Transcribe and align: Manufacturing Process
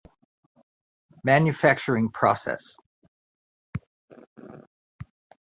Manufacturing 1.23 2.09
Process 2.09 2.75